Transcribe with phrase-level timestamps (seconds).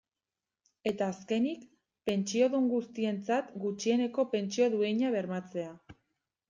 [0.91, 1.67] Eta azkenik,
[2.11, 5.75] pentsiodun guztientzat gutxieneko pentsio duina bermatzea.